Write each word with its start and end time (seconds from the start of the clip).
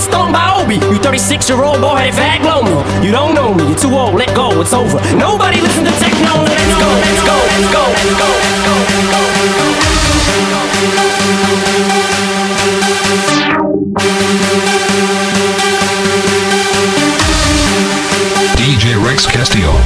shit's 0.00 0.12
stung 0.12 0.32
by 0.32 0.48
Obi. 0.60 0.74
You 0.74 0.98
36 0.98 1.48
year 1.48 1.62
old 1.62 1.80
boy 1.80 1.96
had 1.96 2.14
fag 2.14 2.44
lonely. 2.44 2.72
You 3.04 3.12
don't 3.12 3.34
know 3.34 3.54
me, 3.54 3.64
you're 3.68 3.78
too 3.78 3.90
old, 3.90 4.14
let 4.14 4.34
go, 4.34 4.60
it's 4.60 4.72
over. 4.72 4.98
Nobody 5.16 5.60
listen 5.60 5.84
to 5.84 5.90
techno, 5.92 6.42
let's 6.44 6.74
go, 6.78 6.88
let's 6.88 7.22
go, 7.24 7.36
let's 7.36 7.72
go, 7.72 7.84
let's 7.84 8.14
go, 8.20 8.28
let's 8.40 8.64
go, 8.66 8.76
go. 9.12 9.20
DJ 18.56 18.96
Rex 19.04 19.26
Castillo. 19.26 19.79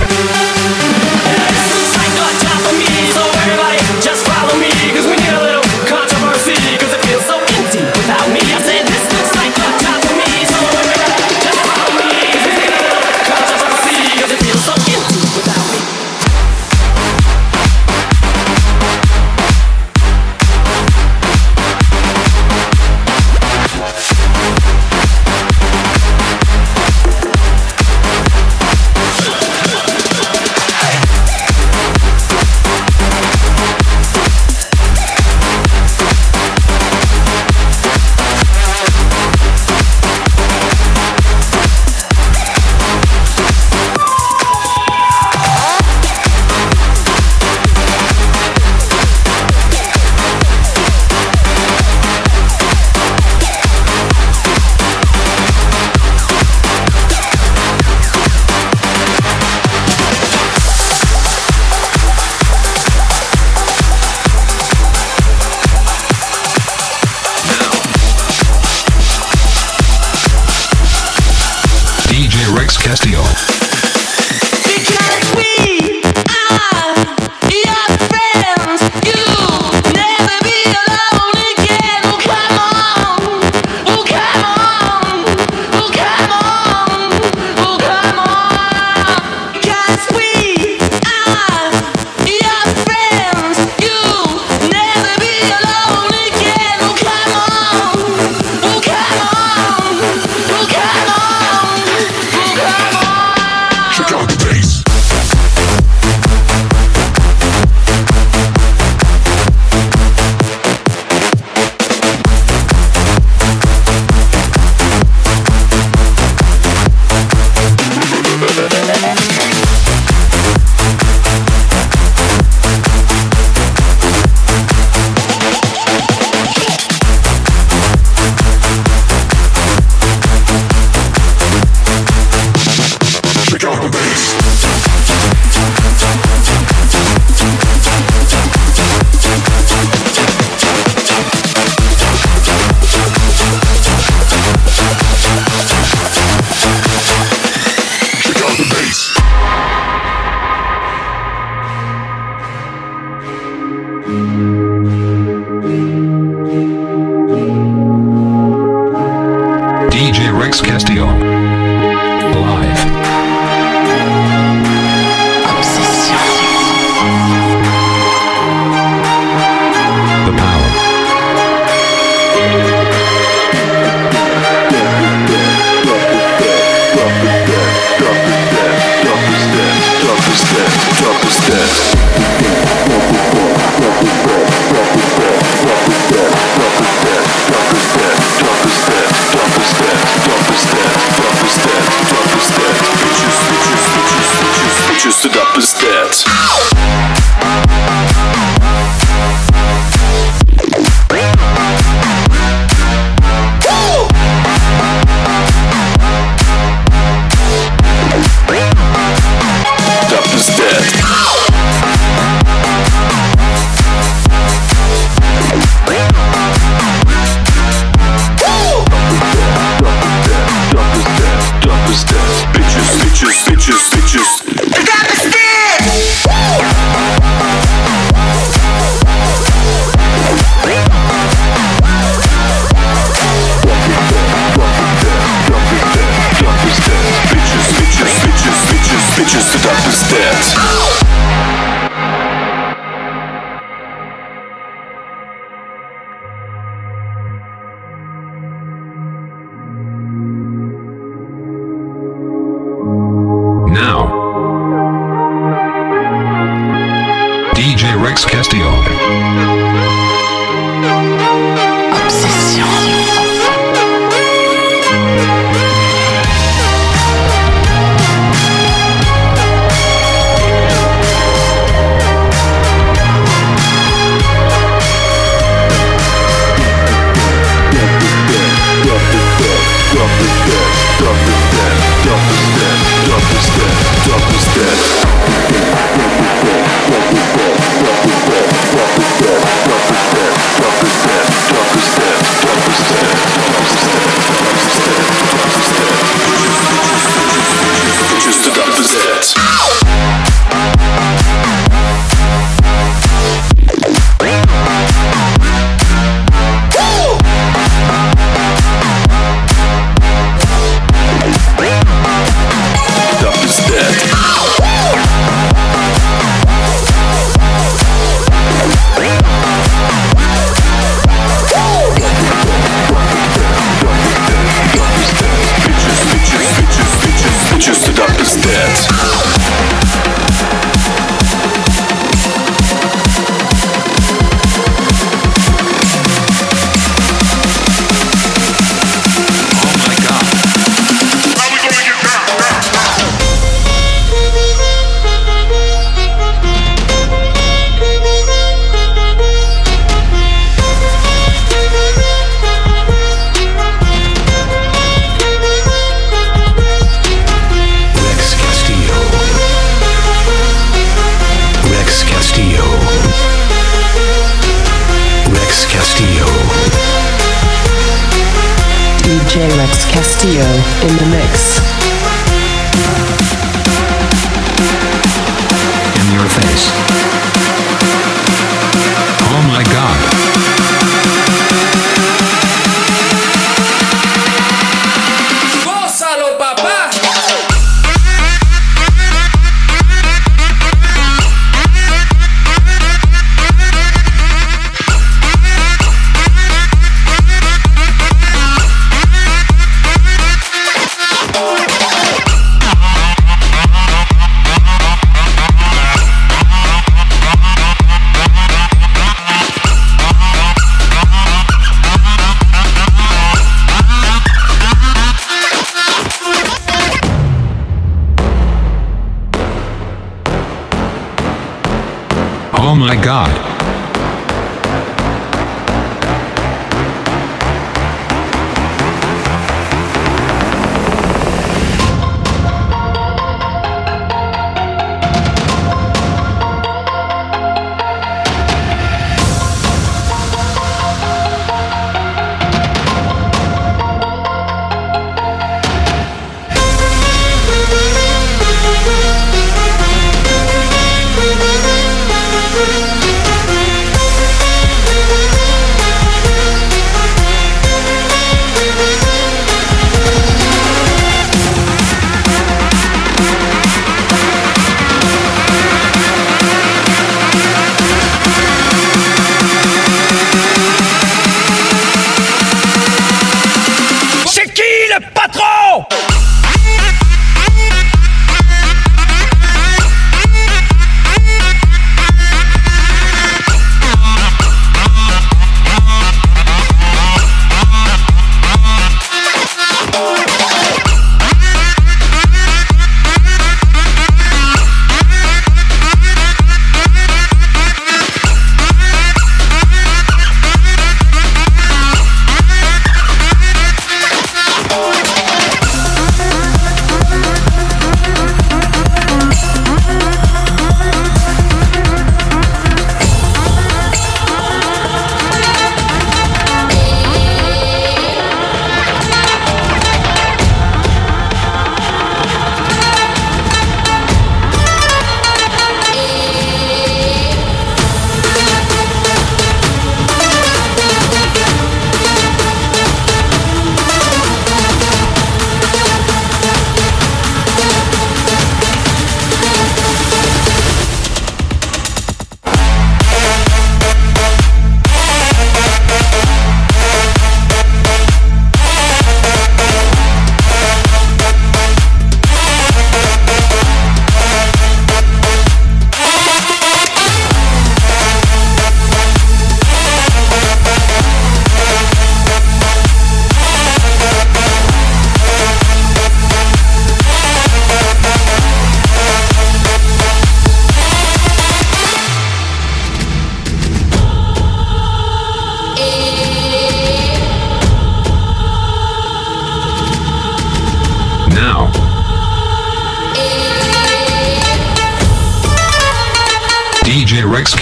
In 376.00 376.12
your 376.12 376.28
face. 376.28 377.13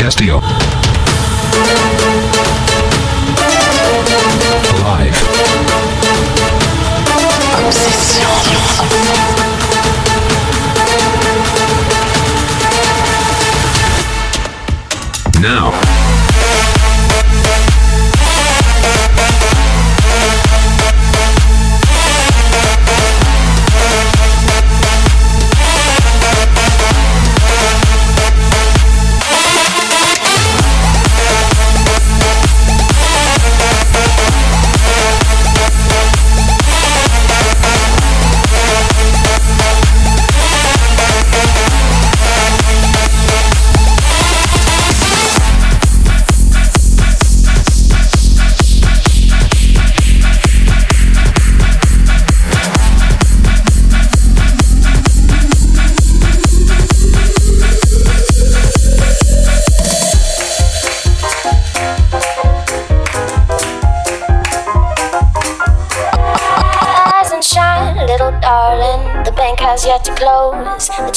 Castillo. 0.02 0.71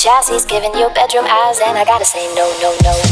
chassis, 0.06 0.46
giving 0.46 0.72
you 0.76 0.88
bedroom 0.90 1.26
eyes, 1.26 1.60
and 1.66 1.80
I 1.80 1.84
gotta 1.84 2.06
say 2.06 2.32
no, 2.36 2.46
no, 2.62 2.78
no. 2.84 3.05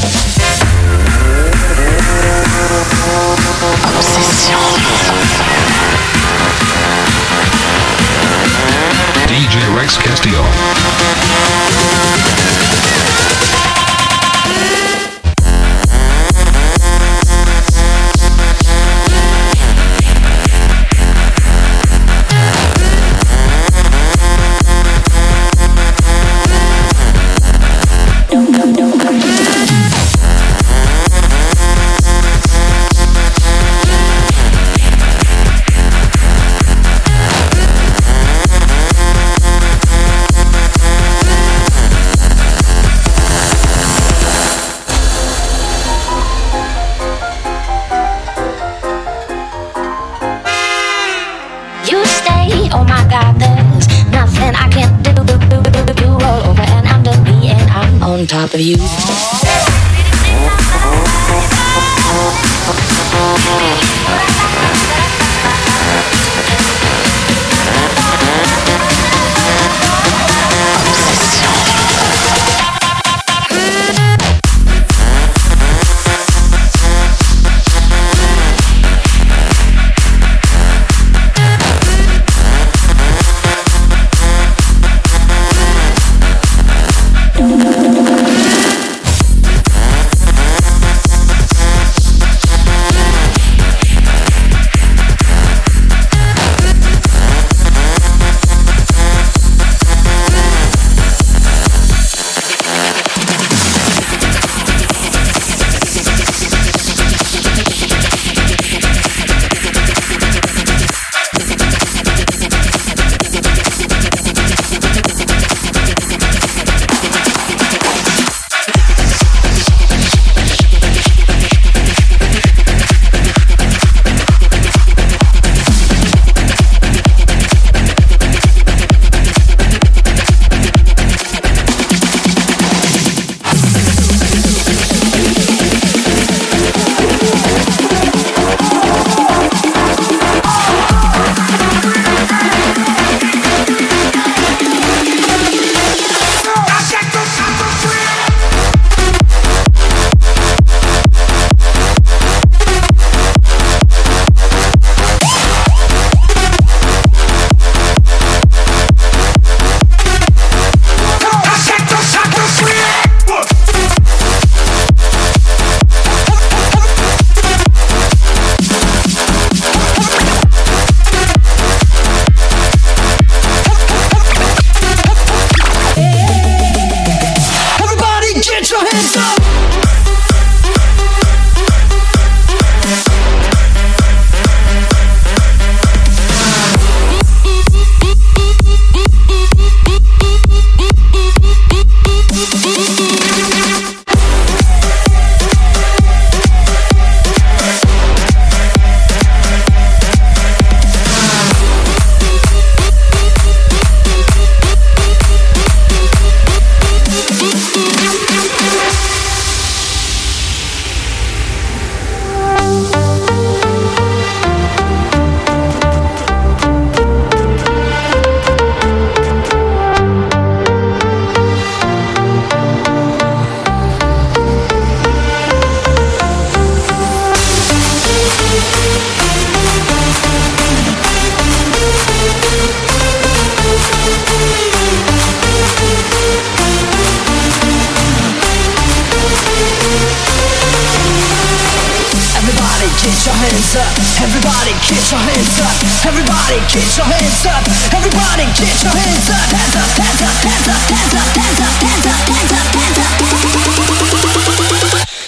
Get 246.74 246.98
your 246.98 247.06
hands 247.06 247.46
up. 247.46 247.62
Everybody 247.94 248.46
get 248.58 248.82
your 248.82 248.90
hands 248.98 249.30
up. 249.30 249.38
Hands 249.54 249.76
up, 249.78 249.94
hands 249.94 250.22
up, 250.26 250.34
hands 250.42 250.68
up, 250.68 250.82
hands 250.90 251.14
up, 251.14 251.38
hands 251.38 251.62
up, 251.62 251.78
hands 251.86 252.06
up, 252.10 252.26
hands 252.26 252.50
up, 252.50 252.74
hands 252.74 252.98
up. 252.98 253.14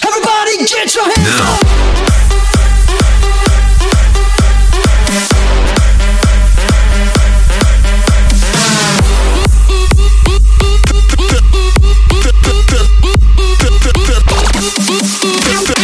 Everybody 0.02 0.66
get 0.66 0.90
your 0.94 1.04
hands 1.04 1.38
Now. 1.38 1.54
up. 1.54 2.06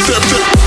Step, 0.02 0.61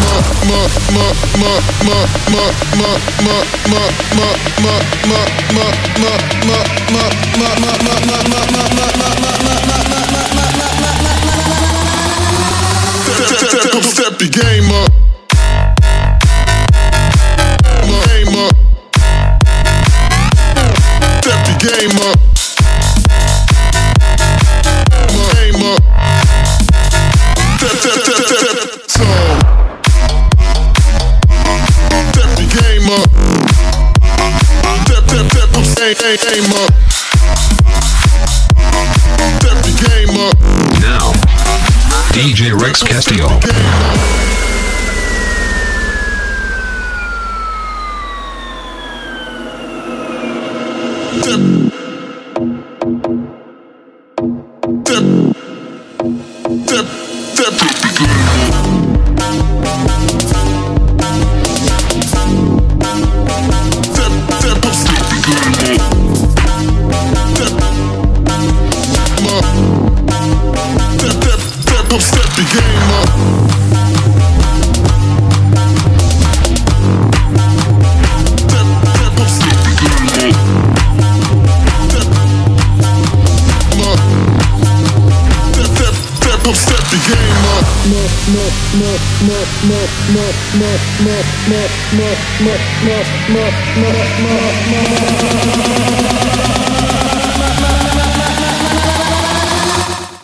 Alex 42.80 42.84
Castillo. 42.94 44.17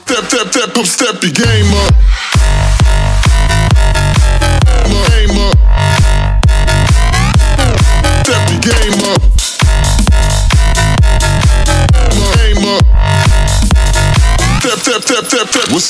Tap, 0.06 0.24
tap, 0.30 0.52
tap, 0.52 0.78
up, 0.78 0.86
step 0.86 1.24
your 1.24 1.34
game 1.34 1.74
up. 1.74 1.94
Game 4.86 5.38
up. 5.42 5.58
Step 8.22 8.50
your 8.52 8.62
game 8.62 9.02
up. 9.10 9.22
Game 12.14 12.66
up. 12.70 12.86
Tap, 14.62 14.78
tap, 14.84 15.02
tap, 15.02 15.26
tap, 15.28 15.50
tap. 15.50 15.72
What's 15.72 15.90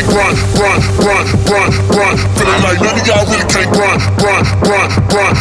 can't 0.00 0.12
grind, 0.12 0.36
grind, 0.56 0.82
grind, 0.96 1.28
grind, 1.46 1.72
grind. 1.90 2.18
Feeling 2.38 2.62
like 2.62 2.80
none 2.80 2.98
of 3.00 3.06
y'all 3.06 3.26
really 3.26 3.44
can't 3.52 3.70
grind, 3.72 4.00
grind, 4.16 4.46
grind, 4.62 5.10
grind. 5.10 5.39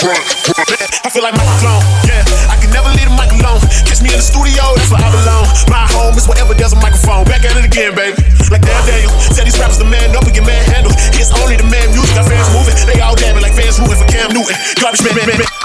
I 0.00 1.12
feel 1.12 1.20
like 1.20 1.36
Michael 1.36 1.60
Clone, 1.60 1.84
yeah. 2.08 2.24
I 2.48 2.56
can 2.56 2.72
never 2.72 2.88
leave 2.96 3.04
the 3.04 3.12
mic 3.20 3.28
alone. 3.36 3.60
Catch 3.84 4.00
me 4.00 4.08
in 4.08 4.16
the 4.16 4.24
studio, 4.24 4.72
that's 4.72 4.88
where 4.88 4.96
I 4.96 5.12
belong. 5.12 5.44
My 5.68 5.84
home 5.92 6.16
is 6.16 6.24
wherever 6.24 6.56
there's 6.56 6.72
a 6.72 6.80
microphone. 6.80 7.28
Back 7.28 7.44
at 7.44 7.52
it 7.60 7.68
again, 7.68 7.92
baby. 7.92 8.16
Like 8.48 8.64
damn 8.64 8.80
Daniel. 8.88 9.12
Tell 9.36 9.44
these 9.44 9.60
rappers 9.60 9.76
the 9.76 9.84
man 9.84 10.16
up 10.16 10.24
and 10.24 10.32
get 10.32 10.46
man 10.48 10.64
handle. 10.72 10.92
It's 11.20 11.28
only 11.44 11.60
the 11.60 11.68
man 11.68 11.92
music, 11.92 12.16
got 12.16 12.24
fans 12.24 12.48
moving. 12.56 12.72
They 12.88 12.96
all 13.04 13.12
dabbing 13.12 13.44
like 13.44 13.52
fans 13.52 13.76
rooting 13.76 14.00
for 14.00 14.08
Cam 14.08 14.32
Newton. 14.32 14.56
Garbage 14.80 15.04
man, 15.04 15.20
man. 15.20 15.36
man. 15.36 15.59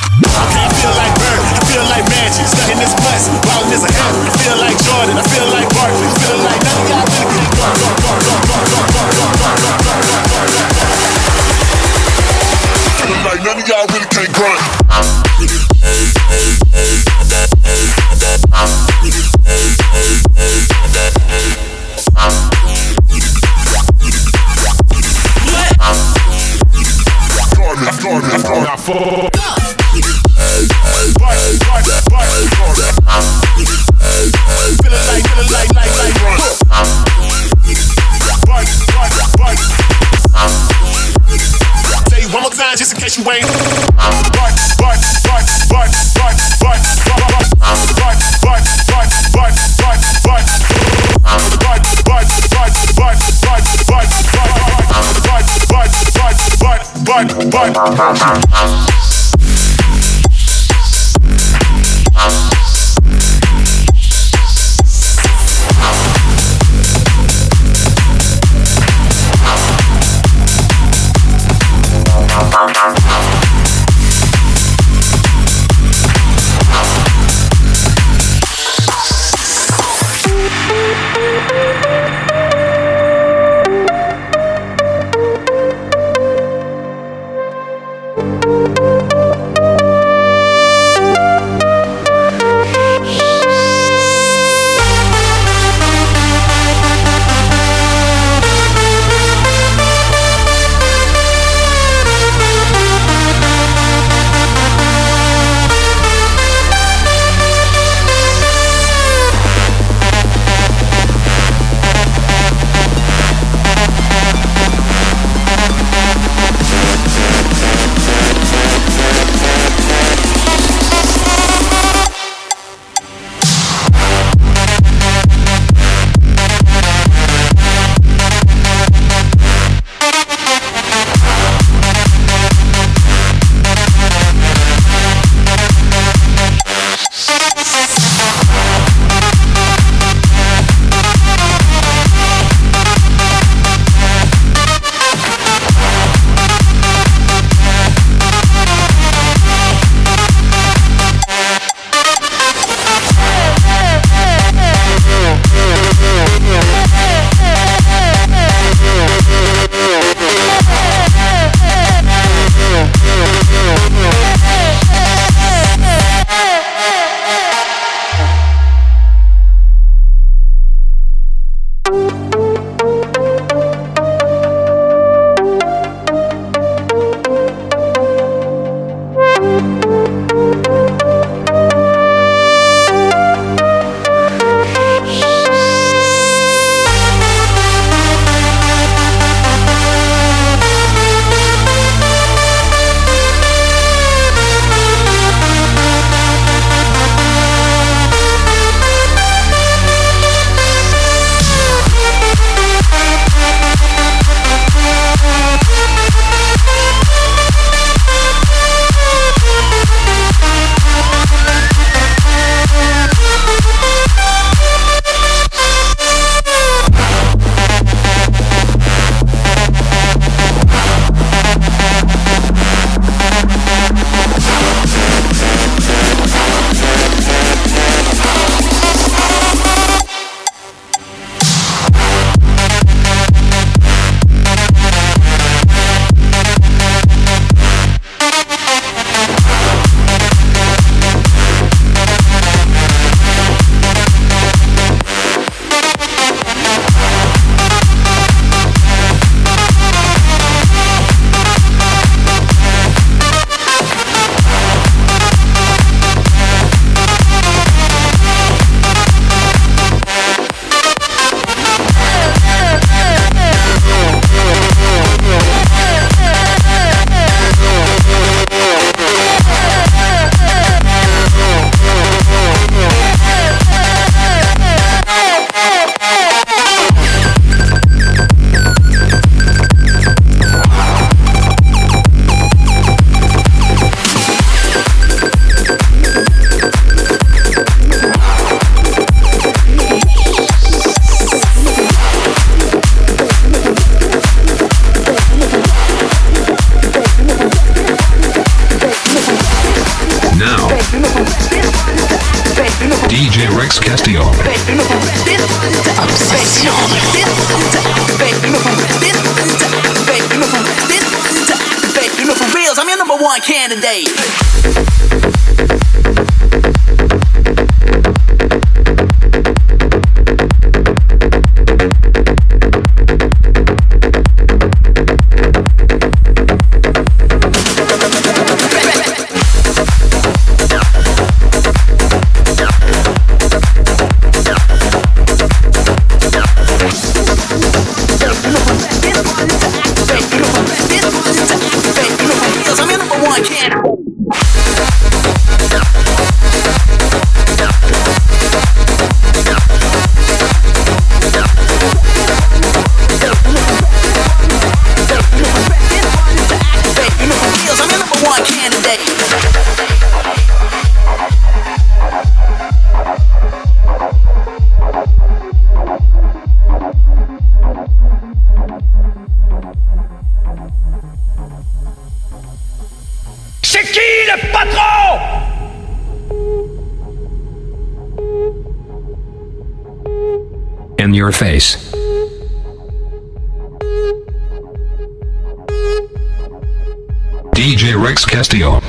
Castillo. 388.35 388.84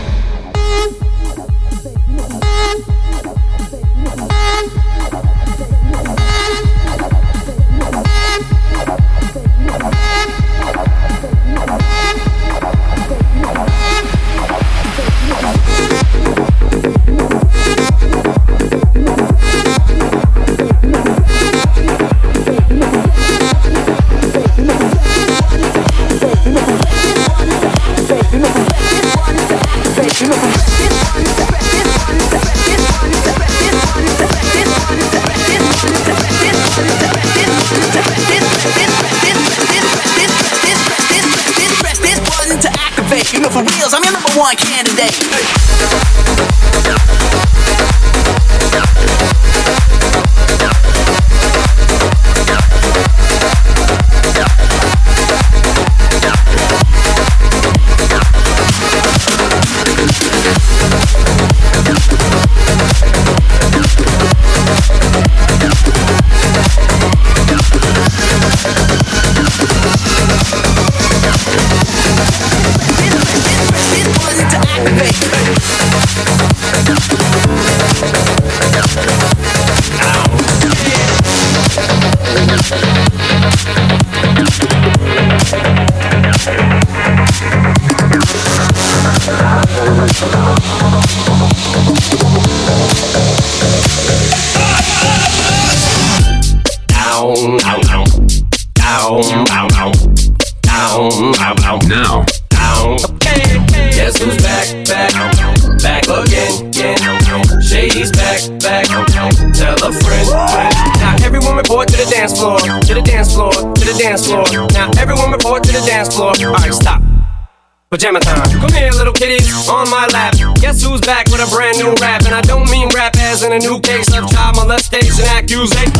A 123.56 123.58
new 123.60 123.80
case 123.80 124.08
of 124.12 124.28
child 124.28 124.56
molestation 124.56 125.24
accusation. 125.32 125.92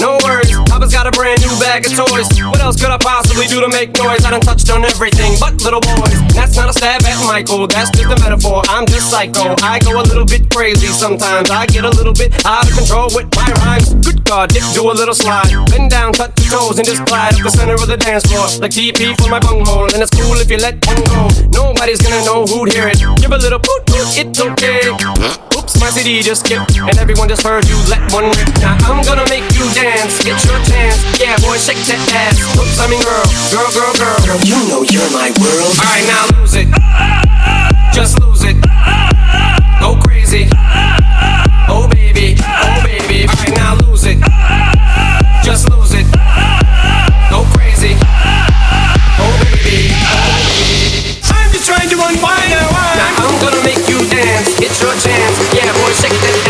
No 0.00 0.18
worries, 0.24 0.56
Papa's 0.64 0.92
got 0.92 1.06
a 1.06 1.10
brand 1.10 1.40
new 1.42 1.52
bag 1.60 1.84
of 1.86 1.92
toys. 1.92 2.28
Else 2.66 2.82
could 2.82 2.90
I 2.90 2.98
possibly 2.98 3.46
do 3.46 3.62
to 3.62 3.68
make 3.70 3.94
noise? 3.94 4.26
I 4.26 4.34
done 4.34 4.40
touched 4.40 4.68
on 4.74 4.82
everything 4.82 5.38
but 5.38 5.54
little 5.62 5.78
boys. 5.78 6.18
That's 6.34 6.56
not 6.58 6.68
a 6.68 6.74
stab 6.74 6.98
at 7.06 7.14
Michael, 7.22 7.68
that's 7.68 7.94
just 7.94 8.10
a 8.10 8.18
metaphor. 8.18 8.58
I'm 8.66 8.84
just 8.86 9.06
psycho. 9.08 9.54
I 9.62 9.78
go 9.78 9.94
a 9.94 10.02
little 10.02 10.26
bit 10.26 10.50
crazy 10.50 10.90
sometimes. 10.90 11.48
I 11.48 11.66
get 11.66 11.84
a 11.84 11.90
little 11.94 12.12
bit 12.12 12.34
out 12.44 12.66
of 12.66 12.74
control 12.74 13.06
with 13.14 13.30
my 13.38 13.46
rhymes. 13.62 13.94
Good 14.02 14.24
God, 14.24 14.50
do 14.50 14.90
a 14.90 14.94
little 14.98 15.14
slide. 15.14 15.46
Bend 15.70 15.94
down, 15.94 16.12
touch 16.12 16.34
your 16.42 16.58
toes, 16.58 16.82
and 16.82 16.86
just 16.88 17.06
glide 17.06 17.38
up 17.38 17.46
the 17.46 17.54
center 17.54 17.78
of 17.78 17.86
the 17.86 17.96
dance 17.96 18.26
floor. 18.26 18.50
Like 18.58 18.74
TP 18.74 19.14
for 19.14 19.30
my 19.30 19.38
bunghole. 19.38 19.86
And 19.94 20.02
it's 20.02 20.10
cool 20.10 20.34
if 20.42 20.50
you 20.50 20.58
let 20.58 20.82
one 20.90 21.06
go. 21.06 21.30
Nobody's 21.54 22.02
gonna 22.02 22.26
know 22.26 22.50
who'd 22.50 22.74
hear 22.74 22.90
it. 22.90 22.98
Give 23.22 23.30
a 23.30 23.38
little 23.38 23.62
poot 23.62 23.86
poot, 23.86 24.10
it's 24.18 24.42
okay. 24.42 24.90
Oops, 25.54 25.72
my 25.78 25.90
CD 25.94 26.18
just 26.18 26.42
skipped, 26.42 26.74
and 26.74 26.98
everyone 26.98 27.28
just 27.30 27.46
heard 27.46 27.62
you 27.70 27.78
let 27.86 28.02
one 28.10 28.26
rip. 28.34 28.50
Now 28.58 28.74
I'm 28.90 29.06
gonna 29.06 29.28
make 29.30 29.46
you 29.54 29.70
dance, 29.70 30.18
get 30.18 30.42
your 30.42 30.58
chance. 30.66 30.98
Yeah, 31.22 31.38
boy, 31.38 31.62
shake 31.62 31.78
that 31.86 32.02
ass. 32.10 32.55
Whoops, 32.56 32.80
I 32.80 32.88
mean 32.88 33.02
girl, 33.04 33.24
girl, 33.52 33.68
girl, 33.70 33.92
girl. 34.00 34.16
Girl, 34.24 34.40
you 34.48 34.56
know 34.68 34.82
you're 34.82 35.10
my 35.12 35.28
world. 35.36 35.76
All 35.76 35.84
right, 35.84 36.06
now 36.08 36.24
lose 36.40 36.56
it. 36.56 36.68
Just 37.92 38.18
lose 38.20 38.44
it. 38.44 38.56
Go 39.80 40.00
crazy. 40.00 40.48
Oh 41.68 41.88
baby, 41.92 42.36
oh 42.40 42.80
baby. 42.80 43.28
All 43.28 43.36
right, 43.36 43.54
now 43.56 43.76
lose 43.84 44.04
it. 44.08 44.18
Just 45.44 45.68
lose 45.68 45.92
it. 45.92 46.08
Go 47.28 47.44
crazy. 47.52 47.92
Oh 49.20 49.32
baby, 49.44 49.92
oh 49.92 50.24
baby. 50.40 51.28
I'm 51.28 51.52
just 51.52 51.68
trying 51.68 51.88
to 51.92 51.96
unwind. 52.00 52.50
Now 52.56 53.28
I'm 53.28 53.36
gonna 53.40 53.62
make 53.64 53.84
you 53.88 54.00
dance. 54.08 54.48
It's 54.60 54.80
your 54.80 54.96
chance. 54.96 55.36
Yeah, 55.52 55.72
boy, 55.76 55.92
shake 55.92 56.12
it. 56.12 56.45